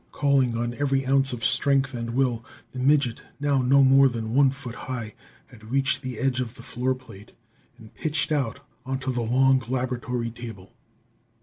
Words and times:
Calling 0.11 0.57
on 0.57 0.73
every 0.79 1.05
ounce 1.05 1.31
of 1.31 1.45
strength 1.45 1.93
and 1.93 2.15
will, 2.15 2.43
the 2.71 2.79
midget, 2.79 3.21
now 3.39 3.61
no 3.61 3.83
more 3.83 4.09
than 4.09 4.33
one 4.33 4.49
foot 4.49 4.73
high, 4.73 5.13
had 5.45 5.69
reached 5.69 6.01
the 6.01 6.17
edge 6.17 6.39
of 6.39 6.55
the 6.55 6.63
floor 6.63 6.95
plate 6.95 7.33
and 7.77 7.93
pitched 7.93 8.31
out 8.31 8.61
onto 8.83 9.13
the 9.13 9.21
long 9.21 9.61
laboratory 9.67 10.31
table. 10.31 10.73